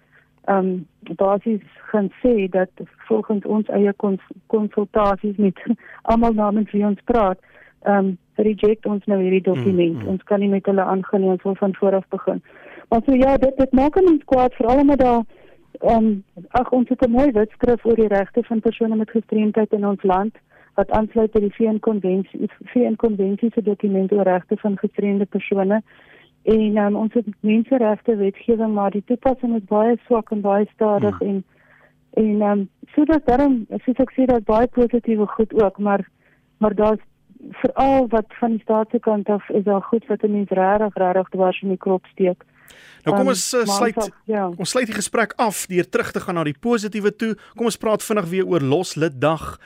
ehm 0.46 0.58
um, 0.58 0.88
basies 1.16 1.62
gaan 1.92 2.10
sê 2.22 2.50
dat 2.50 2.70
volgens 3.08 3.46
ons 3.46 3.68
eie 3.68 3.94
kons 3.94 4.22
konsultasies 4.48 5.38
met 5.38 5.60
almal 6.12 6.34
namens 6.34 6.72
wie 6.72 6.86
ons 6.86 7.02
praat, 7.06 7.40
ehm 7.82 7.98
um, 7.98 8.18
reject 8.36 8.86
ons 8.86 9.06
nou 9.06 9.22
hierdie 9.22 9.42
dokument. 9.42 9.94
Mm, 9.94 10.02
mm. 10.02 10.08
Ons 10.08 10.24
kan 10.24 10.40
nie 10.40 10.50
met 10.50 10.66
hulle 10.66 10.82
aangaan 10.82 11.22
nie, 11.22 11.30
ons 11.30 11.44
wil 11.44 11.56
van 11.56 11.76
voor 11.76 11.96
af 11.96 12.08
begin. 12.10 12.42
Maar 12.90 13.02
so 13.06 13.14
ja, 13.16 13.38
dit 13.38 13.58
dit 13.58 13.72
maak 13.72 13.96
ons 13.96 14.24
kwaad 14.26 14.54
veral 14.54 14.80
omdat 14.80 15.00
daar 15.00 15.22
Um, 15.82 16.24
ag 16.50 16.70
ons 16.72 16.90
het 16.90 17.02
'n 17.08 17.12
mooi 17.12 17.32
wetskrif 17.32 17.86
oor 17.86 17.96
die 17.96 18.08
regte 18.08 18.44
van 18.44 18.60
persone 18.60 18.96
met 18.96 19.10
gestremdheid 19.10 19.72
in 19.74 19.88
ons 19.88 20.04
land 20.04 20.36
wat 20.76 20.92
aansluit 20.92 21.32
by 21.32 21.40
die 21.40 21.54
VN-konvensie, 21.54 22.50
VN-konvensie 22.74 23.52
se 23.54 23.62
dokument 23.62 24.12
oor 24.12 24.24
regte 24.24 24.58
van 24.58 24.78
gestremde 24.78 25.26
persone. 25.26 25.82
En 26.44 26.78
um, 26.78 26.96
ons 26.96 27.14
het 27.14 27.26
menseregte 27.40 28.16
wetgewing, 28.16 28.74
maar 28.74 28.92
die 28.92 29.04
toepassing 29.06 29.56
is 29.56 29.66
baie 29.70 29.98
swak 30.06 30.32
en 30.32 30.42
baie 30.42 30.66
stadig 30.74 31.18
hmm. 31.20 31.28
en 31.28 31.44
en 32.14 32.42
um, 32.42 32.70
so 32.94 33.06
dat 33.06 33.26
daarom, 33.26 33.66
soos 33.70 34.00
ek 34.04 34.12
sê, 34.12 34.26
dat 34.26 34.44
baie 34.44 34.68
positiewe 34.68 35.28
goed 35.28 35.54
ook, 35.64 35.78
maar 35.78 36.08
maar 36.58 36.76
daar's 36.76 37.04
veral 37.50 38.08
wat 38.08 38.26
van 38.28 38.50
die 38.50 38.62
staat 38.62 38.90
se 38.92 39.00
kant 39.00 39.30
af 39.30 39.50
is 39.50 39.64
daar 39.64 39.82
goed 39.82 40.06
wat 40.08 40.24
'n 40.24 40.32
mens 40.32 40.50
regtig 40.50 40.96
regtig 40.96 41.30
dwars 41.30 41.62
in 41.62 41.70
die 41.70 41.78
krop 41.78 42.06
steek. 42.06 42.44
Nou 43.06 43.18
kom 43.18 43.28
ons 43.34 43.54
um, 43.54 43.66
sluit 43.66 43.98
af, 43.98 44.10
ja. 44.30 44.48
ons 44.50 44.70
sluit 44.70 44.86
die 44.86 44.98
gesprek 44.98 45.34
af 45.42 45.66
deur 45.72 45.90
terug 45.90 46.12
te 46.12 46.20
gaan 46.20 46.36
na 46.36 46.44
die 46.44 46.58
positiewe 46.58 47.12
toe. 47.16 47.36
Kom 47.56 47.66
ons 47.66 47.78
praat 47.82 48.04
vinnig 48.04 48.30
weer 48.30 48.46
oor 48.46 48.62
losliddag. 48.62 49.58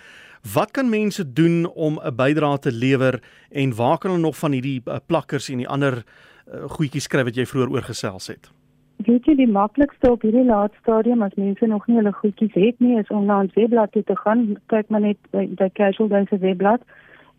Wat 0.54 0.72
kan 0.72 0.90
mense 0.90 1.34
doen 1.34 1.66
om 1.66 2.00
'n 2.00 2.16
bydrae 2.16 2.60
te 2.60 2.72
lewer 2.72 3.20
en 3.52 3.76
waar 3.76 3.98
kan 3.98 4.12
hulle 4.12 4.22
nog 4.22 4.38
van 4.38 4.52
hierdie 4.52 4.82
uh, 4.86 4.98
plakkers 5.06 5.50
en 5.50 5.58
die 5.58 5.68
ander 5.68 6.04
uh, 6.04 6.70
goedjies 6.70 7.04
skryf 7.04 7.24
wat 7.24 7.36
jy 7.36 7.46
vroeër 7.46 7.72
oorgesels 7.72 8.28
het? 8.28 8.52
Weet 8.98 9.26
jy 9.26 9.36
die 9.36 9.52
maklikste 9.52 10.12
op 10.12 10.22
hierdie 10.22 10.46
laat 10.46 10.72
stadium 10.82 11.22
as 11.22 11.34
mense 11.36 11.66
nog 11.68 11.88
nie 11.88 11.98
hulle 11.98 12.14
goedjies 12.14 12.54
het 12.54 12.80
nie 12.80 13.00
is 13.00 13.10
om 13.10 13.26
na 13.26 13.40
ons 13.40 13.54
webblad 13.54 13.92
toe 13.92 14.04
te 14.04 14.16
gaan. 14.16 14.58
Kyk 14.72 14.90
maar 14.90 15.02
net 15.02 15.18
by 15.32 15.48
die 15.50 15.72
Casual 15.74 16.08
Days 16.08 16.30
webblad 16.30 16.82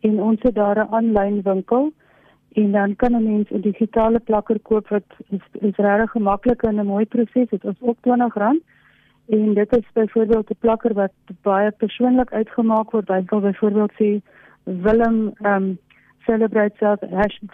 en 0.01 0.21
ons 0.21 0.43
het 0.43 0.55
daar 0.55 0.77
'n 0.85 0.93
aanlyn 0.93 1.43
winkel 1.43 1.93
en 2.63 2.73
dan 2.73 2.97
kan 2.97 3.13
'n 3.13 3.25
mens 3.25 3.51
'n 3.51 3.61
digitale 3.61 4.19
plakker 4.19 4.59
koop 4.61 4.89
wat 4.89 5.09
is, 5.29 5.45
is 5.53 5.77
regtig 5.77 6.11
gemaklik 6.11 6.63
en 6.63 6.81
'n 6.81 6.87
mooi 6.87 7.05
proses. 7.05 7.49
Dit 7.49 7.65
is 7.65 7.81
ook 7.81 7.97
R20 8.03 8.63
en 9.29 9.55
dit 9.55 9.77
is 9.77 9.87
byvoorbeeld 9.93 10.51
'n 10.51 10.61
plakker 10.61 10.95
wat 10.95 11.13
baie 11.43 11.71
persoonlik 11.71 12.33
uitgemaak 12.33 12.91
word. 12.91 13.09
Hy 13.09 13.23
sal 13.27 13.41
byvoorbeeld 13.41 13.93
sê 13.93 14.21
Willem 14.65 15.33
um 15.45 15.79
celebrate 16.27 16.75
South 16.79 17.03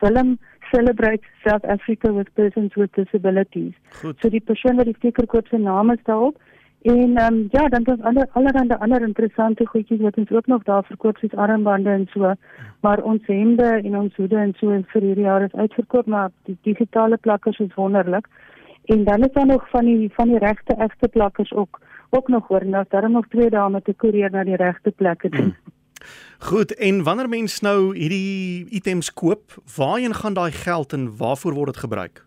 Willem 0.01 0.39
celebrate 0.73 1.23
South 1.47 1.65
Africa 1.65 2.13
with 2.13 2.35
persons 2.35 2.75
with 2.75 2.93
disabilities. 2.93 3.75
Goed. 3.91 4.17
So 4.21 4.29
die 4.29 4.41
persoon 4.41 4.77
wat 4.77 4.85
die 4.85 4.95
sticker 4.97 5.27
koop 5.27 5.47
se 5.47 5.59
naam 5.59 5.91
is 5.91 6.03
daarop. 6.03 6.37
En 6.83 7.17
ehm 7.17 7.35
um, 7.35 7.47
ja, 7.51 7.69
dan 7.69 7.85
is 7.85 8.01
ander 8.01 8.27
allerhande 8.33 8.79
ander 8.79 9.03
interessante 9.03 9.67
goedjies 9.67 10.01
wat 10.01 10.17
ons 10.17 10.31
ook 10.31 10.47
nog 10.47 10.63
daar 10.63 10.85
verkoop 10.85 11.17
soos 11.17 11.35
armbande 11.35 11.91
en 11.91 12.07
so. 12.11 12.35
Maar 12.81 13.03
ons 13.03 13.27
hemde 13.27 13.81
en 13.83 13.97
ons 13.97 14.17
hoede 14.17 14.37
en 14.37 14.55
so 14.57 14.83
vir 14.87 15.03
hierdie 15.03 15.25
jaar 15.25 15.43
is 15.43 15.55
uitverkoop, 15.55 16.07
maar 16.07 16.31
die 16.43 16.57
digitale 16.63 17.17
plakkers 17.17 17.59
is 17.59 17.75
wonderlik. 17.75 18.27
En 18.85 19.05
dan 19.05 19.23
is 19.23 19.33
daar 19.33 19.47
nog 19.47 19.69
van 19.69 19.85
die 19.85 20.11
van 20.15 20.29
die 20.29 20.39
regte 20.39 20.75
egte 20.75 21.09
plakkers 21.09 21.53
ook 21.53 21.81
ook 22.11 22.29
nog 22.29 22.49
hoor, 22.49 22.67
nou 22.67 22.85
daar 22.89 23.11
nog 23.11 23.29
twee 23.29 23.51
dae 23.51 23.71
met 23.71 23.89
'n 23.89 23.97
koerier 23.97 24.31
na 24.31 24.45
die 24.45 24.57
regte 24.57 24.91
plekke 24.91 25.29
toe. 25.29 25.41
Hmm. 25.41 25.57
Goed, 26.39 26.75
en 26.75 27.03
wanneer 27.03 27.29
mens 27.29 27.61
nou 27.61 27.97
hierdie 27.97 28.67
items 28.71 29.13
koop, 29.13 29.55
waarheen 29.77 30.15
gaan 30.15 30.35
daai 30.35 30.51
geld 30.51 30.93
en 30.93 31.17
waarvoor 31.17 31.55
word 31.55 31.67
dit 31.67 31.77
gebruik? 31.77 32.27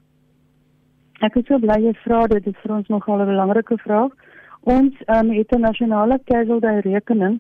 Ek 1.19 1.35
is 1.35 1.45
so 1.45 1.59
bly 1.59 1.81
jy 1.81 1.93
vra 1.93 2.27
dit, 2.27 2.43
dit 2.43 2.53
is 2.53 2.61
vir 2.61 2.75
ons 2.75 2.87
nogal 2.87 3.21
'n 3.21 3.25
belangrike 3.25 3.77
vraag. 3.77 4.11
Ons 4.65 4.93
um, 5.05 5.29
het 5.29 5.51
'n 5.51 5.59
nasionale 5.59 6.19
casualty 6.25 6.89
rekening, 6.89 7.39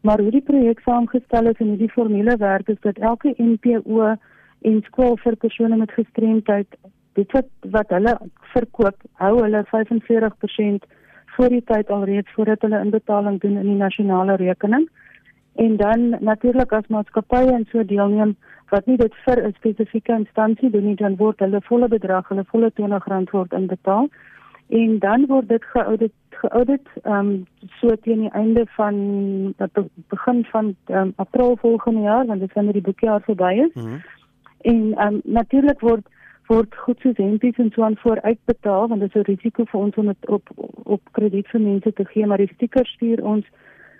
maar 0.00 0.20
hoe 0.20 0.30
die 0.30 0.42
projek 0.42 0.80
saamgestel 0.80 1.46
is 1.46 1.58
en 1.58 1.68
hoe 1.68 1.76
die 1.76 1.90
formule 1.90 2.36
werk 2.36 2.68
is 2.68 2.80
dat 2.80 2.98
elke 2.98 3.34
NPO 3.36 4.16
en 4.60 4.82
skool 4.82 5.16
vir 5.16 5.36
persone 5.36 5.76
met 5.76 5.90
gestremdheid, 5.90 6.66
dit 7.12 7.32
wat 7.32 7.48
wat 7.60 7.88
hulle 7.88 8.18
verkoop, 8.40 8.96
hou 9.12 9.42
hulle 9.42 9.64
45% 9.64 10.84
voor 11.24 11.48
die 11.48 11.64
tyd 11.64 11.90
alreeds 11.90 12.32
voordat 12.32 12.60
hulle 12.60 12.84
inbetaling 12.84 13.40
doen 13.40 13.56
in 13.56 13.66
die 13.72 13.82
nasionale 13.84 14.36
rekening. 14.36 14.88
En 15.54 15.76
dan 15.76 16.16
natuurlik 16.20 16.72
as 16.72 16.86
maatskappye 16.86 17.52
en 17.52 17.66
so 17.70 17.84
deelneem 17.84 18.36
wat 18.68 18.86
nie 18.86 18.96
dit 18.96 19.14
vir 19.24 19.46
'n 19.46 19.52
spesifieke 19.52 20.12
instansie 20.12 20.70
doen 20.70 20.84
nie, 20.84 20.96
dan 20.96 21.16
word 21.16 21.38
hulle 21.38 21.60
volle 21.60 21.88
bedrag, 21.88 22.28
hulle 22.28 22.44
volle 22.44 22.70
R20 22.70 23.30
word 23.30 23.52
inbetaal 23.52 24.08
en 24.68 24.98
dan 24.98 25.26
word 25.26 25.48
dit 25.48 25.64
geaudit 25.64 26.12
geaudit 26.30 26.88
ehm 27.02 27.28
um, 27.28 27.46
so 27.80 27.96
teen 28.02 28.20
die 28.20 28.30
einde 28.30 28.66
van 28.76 28.96
dat 29.56 29.70
begin 30.08 30.44
van 30.44 30.74
um, 30.86 31.12
April 31.16 31.56
volgende 31.56 32.00
jaar 32.00 32.26
want 32.26 32.40
dit 32.40 32.52
wanneer 32.52 32.72
die 32.72 32.82
boekjaar 32.82 33.20
verby 33.20 33.52
is. 33.66 33.74
Mm 33.74 33.82
-hmm. 33.82 34.02
En 34.60 34.92
ehm 34.94 35.14
um, 35.14 35.20
natuurlik 35.24 35.80
word 35.80 36.06
word 36.46 36.74
goed 36.76 37.00
soos 37.00 37.16
hempies 37.16 37.56
en 37.56 37.70
so 37.74 37.82
aan 37.82 37.96
vooruit 37.96 38.38
betaal 38.44 38.88
want 38.88 39.00
dit 39.00 39.14
is 39.14 39.22
'n 39.22 39.30
risiko 39.30 39.64
vir 39.64 39.80
ons 39.80 39.96
om 39.96 40.06
dit 40.06 40.28
op 40.28 40.50
op 40.82 41.00
krediet 41.10 41.48
vir 41.48 41.60
mense 41.60 41.92
te 41.92 42.04
gee 42.04 42.26
maar 42.26 42.38
die 42.38 42.54
stiker 42.54 42.86
stuur 42.86 43.24
ons 43.24 43.46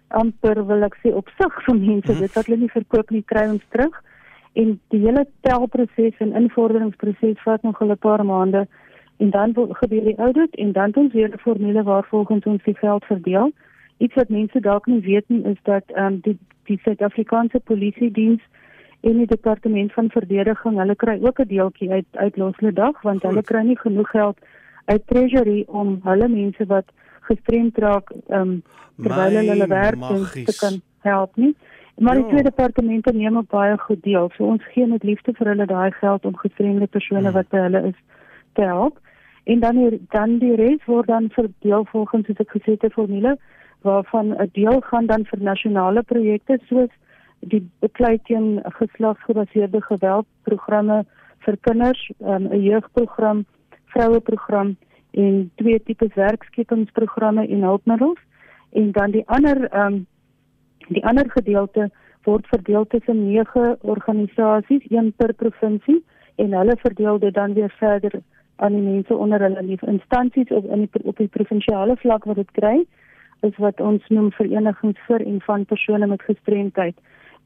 amper 0.09 0.67
wil 0.67 0.83
ek 0.83 0.97
sê 1.03 1.15
op 1.15 1.29
sig 1.39 1.65
vir 1.65 1.75
mense 1.75 2.13
mm 2.13 2.15
-hmm. 2.15 2.21
dit 2.21 2.35
wat 2.35 2.47
hulle 2.47 2.59
nie 2.59 2.77
verkoop 2.79 3.11
nie 3.11 3.23
kry 3.23 3.49
ons 3.49 3.65
terug 3.69 4.03
en 4.53 4.81
die 4.89 5.01
hele 5.01 5.27
telproses 5.41 6.19
en 6.19 6.33
invorderingsproses 6.33 7.43
vat 7.45 7.63
nog 7.63 7.81
'n 7.81 7.97
paar 7.97 8.25
maande 8.25 8.67
en 9.17 9.31
dan 9.31 9.55
gebeur 9.55 10.05
die 10.05 10.17
audit 10.17 10.55
en 10.55 10.73
dan 10.73 10.91
doen 10.91 11.11
weer 11.13 11.29
'n 11.29 11.39
formule 11.39 11.83
waarvolgens 11.83 12.45
ons 12.45 12.63
die 12.63 12.77
geld 12.77 13.05
verdeel. 13.05 13.53
Iets 13.97 14.15
wat 14.15 14.29
mense 14.29 14.61
dalk 14.61 14.87
nie 14.87 15.01
weet 15.01 15.25
nie 15.29 15.43
is 15.43 15.59
dat 15.63 15.83
ehm 15.87 16.07
um, 16.07 16.19
die 16.23 16.39
die 16.65 16.81
Suid-Afrikaanse 16.83 17.61
Polisie 17.61 18.11
Diens 18.11 18.43
en 19.01 19.17
die 19.17 19.27
Departement 19.27 19.93
van 19.93 20.11
Verdediging, 20.11 20.79
hulle 20.79 20.97
kry 20.97 21.19
ook 21.23 21.39
'n 21.39 21.49
deeltjie 21.49 21.91
uit 21.91 22.07
uit 22.13 22.37
loslede 22.37 22.75
dag 22.75 23.03
want 23.03 23.21
Goed. 23.21 23.31
hulle 23.31 23.43
kry 23.43 23.63
nie 23.63 23.79
genoeg 23.79 24.11
geld 24.11 24.39
uit 24.85 25.07
treasury 25.07 25.65
om 25.67 26.01
hulle 26.03 26.29
mense 26.29 26.67
wat 26.67 26.85
gestremd 27.21 27.79
raak 27.79 28.11
ehm 28.29 28.41
um, 28.41 28.63
terwyl 29.03 29.37
hulle 29.37 29.51
hulle 29.51 29.67
werk 29.67 30.01
te 30.45 30.57
kan 30.61 30.81
help 30.99 31.37
nie. 31.37 31.55
Maar 31.97 32.15
die 32.15 32.23
ja. 32.23 32.29
twee 32.29 32.43
departemente 32.43 33.13
neem 33.13 33.37
ook 33.37 33.49
baie 33.49 33.79
goed 33.79 34.03
deel. 34.03 34.31
So 34.35 34.45
ons 34.45 34.65
gee 34.65 34.87
met 34.87 35.03
liefde 35.03 35.33
vir 35.33 35.47
hulle 35.47 35.67
daai 35.67 35.91
geld 35.91 36.25
om 36.25 36.37
gestremde 36.37 36.87
persone 36.87 37.21
hmm. 37.21 37.33
wat 37.33 37.49
by 37.49 37.59
hulle 37.59 37.83
is 37.87 37.99
te 38.53 38.63
help 38.63 38.99
en 39.47 39.61
dan 39.61 39.77
die, 39.77 40.07
dan 40.11 40.39
die 40.43 40.55
res 40.59 40.85
word 40.91 41.07
dan 41.07 41.29
verdeel 41.31 41.85
volgens 41.93 42.27
soos 42.27 42.41
ek 42.43 42.55
gesê 42.57 42.75
het 42.75 42.85
'n 42.85 42.97
formule 42.99 43.37
waarvan 43.83 44.35
'n 44.35 44.51
deel 44.53 44.81
gaan 44.81 45.07
dan 45.07 45.25
vir 45.25 45.41
nasionale 45.43 46.03
projekte 46.03 46.59
soos 46.69 46.91
die 47.41 47.63
beklei 47.81 48.19
teen 48.23 48.61
geslagsgebaseerde 48.65 49.81
geweld 49.83 50.27
programme 50.43 51.05
vir 51.45 51.57
kinders, 51.61 52.11
um, 52.21 52.49
'n 52.53 52.63
jeugprogram, 52.63 53.45
vroueprogram 53.85 54.77
en 55.11 55.51
twee 55.55 55.83
tipes 55.83 56.15
werkskepingsprogramme 56.15 57.49
en 57.49 57.63
hulpmiddels. 57.63 58.19
En 58.73 58.93
dan 58.93 59.11
die 59.11 59.27
ander 59.27 59.59
um, 59.85 60.07
die 60.89 61.07
ander 61.07 61.31
gedeelte 61.31 61.91
word 62.23 62.47
verdeel 62.47 62.87
tussen 62.87 63.33
nege 63.33 63.79
organisasies, 63.81 64.91
een 64.91 65.13
per 65.17 65.35
provinsie 65.35 66.05
en 66.35 66.53
hulle 66.53 66.77
verdeel 66.77 67.19
dit 67.19 67.35
dan 67.35 67.53
weer 67.53 67.75
verder 67.79 68.21
aan 68.57 68.73
die 68.73 68.83
mense 68.83 69.17
onder 69.17 69.41
hulle 69.41 69.63
lief. 69.63 69.83
Instansies 69.83 70.51
of 70.51 70.65
in 70.65 70.87
die, 70.87 71.03
op 71.05 71.17
die 71.17 71.29
provinsiale 71.29 71.97
vlak 71.97 72.25
wat 72.25 72.37
dit 72.37 72.51
kry 72.59 72.77
is 73.41 73.57
wat 73.63 73.81
ons 73.81 74.05
noem 74.09 74.31
verenigings 74.33 75.01
vir 75.09 75.23
en 75.23 75.41
van 75.45 75.65
persone 75.65 76.07
met 76.07 76.23
gestremdheid. 76.23 76.97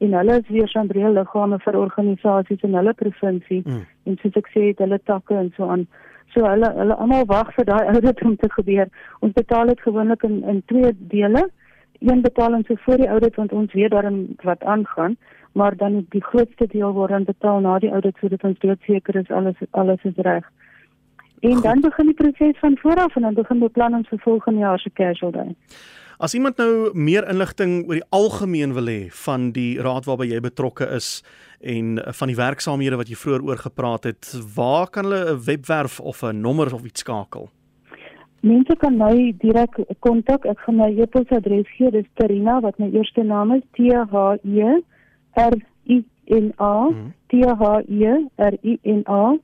En 0.01 0.13
hulle 0.17 0.37
is 0.39 0.47
weer 0.49 0.67
sandreel 0.67 1.13
liggame 1.13 1.59
vir 1.65 1.77
organisasies 1.77 2.63
in 2.67 2.77
hulle 2.79 2.93
provinsie. 2.93 3.61
Mm. 3.65 3.83
en 4.03 4.17
soos 4.21 4.37
ek 4.39 4.47
sê 4.53 4.63
het 4.71 4.79
hulle 4.81 4.99
takke 5.05 5.35
en 5.37 5.51
so 5.57 5.67
aan. 5.69 5.87
So 6.33 6.47
hulle 6.47 6.71
hulle 6.77 6.95
almal 7.03 7.27
wag 7.29 7.51
vir 7.57 7.67
daai 7.69 7.89
audit 7.93 8.23
om 8.25 8.37
te 8.37 8.49
gebeur. 8.55 8.87
Ons 9.19 9.35
betaal 9.35 9.73
dit 9.73 9.83
gewoonlik 9.87 10.23
in 10.29 10.39
in 10.53 10.63
twee 10.71 10.93
dele. 11.13 11.43
Een 11.99 12.21
betaling 12.21 12.65
so 12.65 12.79
voor 12.85 12.97
die 13.03 13.11
audit 13.17 13.35
want 13.35 13.53
ons 13.53 13.73
weet 13.73 13.91
daarin 13.91 14.23
wat 14.43 14.63
aangaan. 14.63 15.17
Maar 15.53 15.75
dan 15.77 16.05
die 16.09 16.23
grootste 16.23 16.67
deel 16.71 16.93
word 16.97 17.11
dan 17.11 17.27
betaal 17.29 17.59
na 17.59 17.77
die 17.79 17.91
audit 17.91 18.17
sodat 18.17 18.43
ons 18.43 18.59
doodseker 18.59 19.15
is 19.21 19.29
alles 19.29 19.61
alles 19.71 20.03
is 20.03 20.25
reg. 20.29 20.47
En 21.41 21.53
Goed. 21.53 21.63
dan 21.63 21.81
begin 21.81 22.05
die 22.05 22.13
proses 22.13 22.59
van 22.59 22.77
vooraf 22.77 23.15
en 23.15 23.21
dan 23.21 23.33
begin 23.33 23.59
beplanning 23.59 24.05
vir 24.07 24.19
volgende 24.19 24.59
jaar 24.59 24.79
se 24.79 24.91
casual 24.93 25.31
day. 25.31 25.55
As 26.21 26.33
iemand 26.37 26.57
nou 26.61 26.91
meer 26.93 27.25
inligting 27.29 27.87
oor 27.87 27.97
die 27.97 28.09
algemeen 28.13 28.75
wil 28.77 28.85
hê 28.85 28.99
van 29.23 29.47
die 29.55 29.79
raad 29.81 30.05
waarby 30.05 30.27
jy 30.29 30.41
betrokke 30.45 30.85
is 30.93 31.23
en 31.65 31.97
van 31.97 32.29
die 32.29 32.37
werksaamhede 32.37 32.99
wat 32.99 33.09
jy 33.09 33.17
vroeër 33.17 33.47
oor 33.47 33.63
gepraat 33.63 34.05
het, 34.05 34.29
waar 34.55 34.85
kan 34.93 35.09
hulle 35.09 35.33
'n 35.33 35.41
webwerf 35.45 35.99
of 35.99 36.21
'n 36.21 36.41
nommer 36.41 36.73
of 36.73 36.85
iets 36.85 37.01
skakel? 37.01 37.49
Mense 38.41 38.75
kan 38.77 38.97
my 38.97 39.33
direk 39.37 39.75
kontak. 39.99 40.45
Ek 40.45 40.59
gaan 40.59 40.75
my 40.75 40.89
e-posadres 40.97 41.69
gee. 41.77 41.91
Dis 41.91 42.05
Terina 42.13 42.59
wat 42.59 42.77
my 42.77 42.89
eerste 42.93 43.23
naam 43.23 43.51
is 43.51 43.61
T 43.73 43.89
H 43.89 44.37
E 44.43 44.81
R 45.33 45.55
I 45.89 46.03
N 46.25 46.53
A 46.59 46.89
mhm. 46.89 47.13
T 47.29 47.41
H 47.41 47.81
E 47.87 48.29
R 48.37 48.53
I 48.61 48.79
N 48.83 49.03
A 49.07 49.37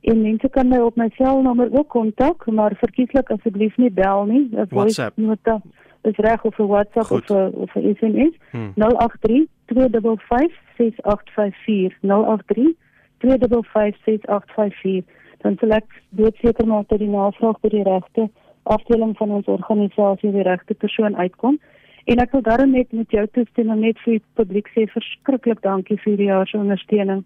en 0.01 0.21
mense 0.21 0.49
kan 0.49 0.67
my 0.67 0.77
op 0.79 0.95
my 0.95 1.09
selnommer 1.13 1.67
ook 1.71 1.87
kontak, 1.87 2.45
maar 2.45 2.75
verkieslik 2.75 3.29
asseblief 3.29 3.77
nie 3.77 3.91
bel 3.91 4.25
nie. 4.25 4.49
WhatsApp 4.69 5.17
nota 5.17 5.61
is 6.01 6.15
reg 6.15 6.43
of 6.43 6.57
'n 6.59 6.67
WhatsApp 6.67 7.05
Goed. 7.05 7.29
of 7.29 7.37
'n 7.37 7.53
of 7.53 7.75
'n 7.75 7.95
SMS. 7.95 8.33
Hmm. 8.51 8.71
083 8.75 9.47
255 9.65 10.53
6854 10.77 11.97
083 12.01 12.75
255 13.17 13.97
6854 14.03 15.17
dan 15.37 15.55
sal 15.59 15.69
ek 15.69 15.87
dit 16.09 16.35
seker 16.43 16.67
maak 16.67 16.87
dat 16.91 16.99
die 16.99 17.11
navraag 17.11 17.59
by 17.63 17.71
die 17.71 17.83
regte 17.87 18.29
afdeling 18.63 19.15
van 19.17 19.31
ons 19.31 19.47
organisasie 19.47 20.31
die 20.31 20.45
regte 20.45 20.73
persoon 20.73 21.15
uitkom. 21.15 21.59
En 22.05 22.21
ek 22.23 22.31
wil 22.31 22.41
daarom 22.41 22.71
net 22.71 22.91
met 22.91 23.11
jou 23.11 23.25
toestemming 23.31 23.81
net 23.81 23.99
vir 24.05 24.17
die 24.17 24.23
publiek 24.39 24.69
sê 24.75 24.85
verskriklik 24.91 25.61
dankie 25.65 25.99
vir 26.03 26.17
die 26.17 26.29
jaar 26.29 26.47
se 26.47 26.57
ondersteuning 26.57 27.23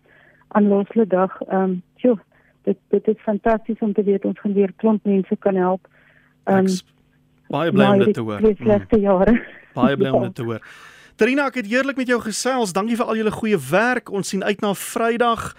aan 0.58 0.70
Losle 0.70 1.08
Dag. 1.08 1.36
Ehm 1.48 1.64
um, 1.64 1.76
jo, 2.04 2.18
dit 2.64 2.78
dit 2.90 3.08
is 3.08 3.22
fantasties 3.26 3.80
om 3.80 3.94
te 3.94 4.04
weet 4.04 4.26
ons 4.26 4.40
gaan 4.40 4.54
weer 4.54 4.74
klomp 4.78 5.06
mense 5.06 5.36
kan 5.40 5.56
help. 5.56 5.88
Ehm 6.44 6.66
um, 6.66 6.80
baie 7.54 7.72
bly 7.72 7.92
om 7.94 8.04
dit 8.06 8.14
te 8.14 8.26
hoor. 8.26 8.42
Dis 8.42 8.60
lekker 8.60 9.00
jare. 9.00 9.38
Baie 9.74 9.98
bly 9.98 10.10
om 10.10 10.26
dit 10.30 10.36
te 10.36 10.44
hoor. 10.44 10.62
Trina, 11.16 11.46
ek 11.52 11.62
het 11.62 11.70
heerlik 11.70 12.00
met 12.02 12.10
jou 12.10 12.20
gesels. 12.22 12.74
Dankie 12.74 12.98
vir 12.98 13.06
al 13.06 13.20
julle 13.22 13.32
goeie 13.32 13.60
werk. 13.70 14.10
Ons 14.10 14.34
sien 14.34 14.44
uit 14.44 14.62
na 14.62 14.74
Vrydag 14.74 15.52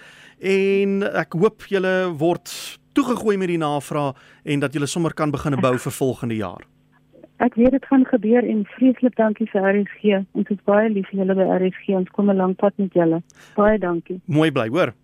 en 0.44 1.02
ek 1.14 1.37
hoop 1.38 1.68
julle 1.71 1.94
word 2.18 2.50
toegegooi 2.94 3.37
met 3.38 3.50
die 3.50 3.59
navraag 3.59 4.18
en 4.44 4.62
dat 4.62 4.75
julle 4.75 4.90
sommer 4.90 5.14
kan 5.14 5.30
begin 5.30 5.56
bou 5.62 5.76
vir 5.78 5.94
volgende 5.94 6.37
jaar. 6.38 6.66
Ek 7.42 7.54
weet 7.54 7.72
dit 7.74 7.86
gaan 7.90 8.04
gebeur 8.06 8.46
en 8.46 8.62
vreeslik 8.76 9.16
dankie 9.16 9.46
vir 9.50 9.64
RSG. 9.70 10.20
Ons 10.38 10.50
is 10.54 10.60
baie 10.64 10.88
lief 10.88 11.08
vir 11.10 11.24
julle 11.24 11.34
by 11.34 11.46
RSG. 11.56 11.96
Ons 11.98 12.10
kom 12.10 12.30
'n 12.30 12.36
lang 12.36 12.54
pad 12.56 12.72
met 12.76 12.92
julle. 12.92 13.22
Baie 13.56 13.78
dankie. 13.78 14.20
Mooi 14.26 14.50
bly, 14.50 14.68
hoor. 14.68 14.94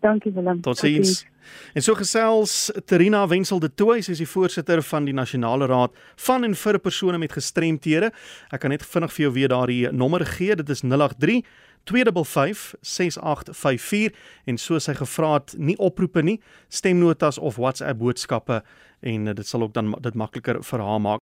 Dankie 0.00 0.32
Willem. 0.32 0.60
Totsiens. 0.60 1.26
En 1.74 1.82
so 1.82 1.94
gesels 1.94 2.72
Terina 2.86 3.28
Wenzel 3.28 3.60
de 3.60 3.74
Tooy, 3.74 4.00
sy 4.00 4.10
is 4.10 4.18
die 4.18 4.28
voorsitter 4.28 4.82
van 4.82 5.04
die 5.04 5.14
Nasionale 5.14 5.66
Raad 5.66 5.90
van 6.16 6.44
en 6.44 6.54
vir 6.54 6.78
persone 6.78 7.18
met 7.18 7.32
gestremthede. 7.32 8.12
Ek 8.50 8.60
kan 8.60 8.70
net 8.70 8.82
vinnig 8.82 9.12
vir 9.12 9.22
jou 9.22 9.32
weer 9.32 9.48
daardie 9.48 9.92
nommer 9.92 10.26
gee. 10.26 10.56
Dit 10.56 10.68
is 10.68 10.80
083 10.80 11.42
2556854 11.84 14.14
en 14.44 14.58
soos 14.60 14.86
hy 14.90 14.94
gevra 14.98 15.30
het, 15.38 15.54
nie 15.56 15.76
oproepe 15.80 16.22
nie, 16.22 16.40
stemnotas 16.68 17.38
of 17.38 17.56
WhatsApp 17.56 17.98
boodskappe 17.98 18.62
en 19.00 19.34
dit 19.34 19.46
sal 19.48 19.62
ook 19.64 19.74
dan 19.74 19.94
dit 20.04 20.14
makliker 20.14 20.62
vir 20.64 20.80
haar 20.84 21.00
maak. 21.00 21.18